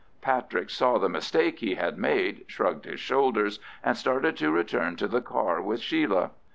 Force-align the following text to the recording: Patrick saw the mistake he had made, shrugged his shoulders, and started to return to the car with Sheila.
Patrick 0.19 0.71
saw 0.71 0.97
the 0.97 1.07
mistake 1.09 1.59
he 1.59 1.75
had 1.75 1.95
made, 1.95 2.45
shrugged 2.47 2.85
his 2.85 2.99
shoulders, 2.99 3.59
and 3.83 3.95
started 3.95 4.35
to 4.37 4.49
return 4.49 4.95
to 4.95 5.07
the 5.07 5.21
car 5.21 5.61
with 5.61 5.79
Sheila. 5.79 6.31